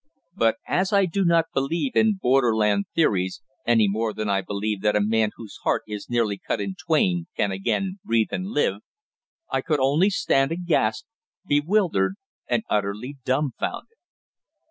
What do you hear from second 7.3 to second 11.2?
can again breathe and live, I could only stand aghast,